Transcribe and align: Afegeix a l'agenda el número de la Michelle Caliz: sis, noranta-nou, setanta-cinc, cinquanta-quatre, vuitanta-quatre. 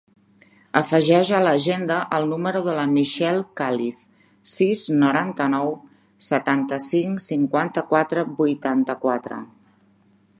Afegeix 0.79 1.31
a 1.39 1.41
l'agenda 1.47 1.97
el 2.19 2.23
número 2.31 2.61
de 2.67 2.73
la 2.77 2.85
Michelle 2.93 3.43
Caliz: 3.61 4.01
sis, 4.53 4.81
noranta-nou, 5.03 5.69
setanta-cinc, 6.31 7.23
cinquanta-quatre, 7.29 8.25
vuitanta-quatre. 8.41 9.43